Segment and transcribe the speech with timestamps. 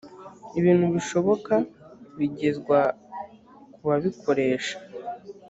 [0.59, 1.53] ibintu bishoboka
[2.17, 2.79] bigezwa
[3.73, 4.75] ku babikoresha